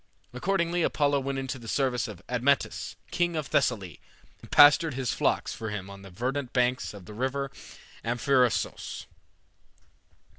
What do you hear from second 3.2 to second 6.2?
of Thessaly, and pastured his flocks for him on the